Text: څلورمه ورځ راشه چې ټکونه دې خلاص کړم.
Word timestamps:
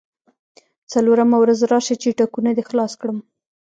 څلورمه 0.91 1.37
ورځ 1.39 1.59
راشه 1.71 1.95
چې 2.01 2.09
ټکونه 2.19 2.49
دې 2.57 2.63
خلاص 2.69 2.91
کړم. 3.01 3.17